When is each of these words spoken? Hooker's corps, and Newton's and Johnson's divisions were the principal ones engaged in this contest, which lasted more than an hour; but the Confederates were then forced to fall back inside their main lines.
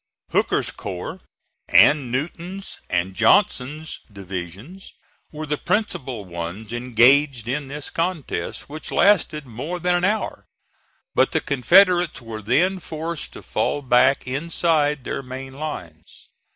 Hooker's 0.31 0.71
corps, 0.71 1.19
and 1.69 2.11
Newton's 2.11 2.79
and 2.89 3.13
Johnson's 3.13 3.99
divisions 4.11 4.95
were 5.31 5.45
the 5.45 5.59
principal 5.59 6.25
ones 6.25 6.73
engaged 6.73 7.47
in 7.47 7.67
this 7.67 7.91
contest, 7.91 8.67
which 8.67 8.89
lasted 8.89 9.45
more 9.45 9.79
than 9.79 9.93
an 9.93 10.03
hour; 10.05 10.47
but 11.13 11.33
the 11.33 11.39
Confederates 11.39 12.19
were 12.19 12.41
then 12.41 12.79
forced 12.79 13.31
to 13.33 13.43
fall 13.43 13.83
back 13.83 14.25
inside 14.25 15.03
their 15.03 15.21
main 15.21 15.53
lines. 15.53 16.29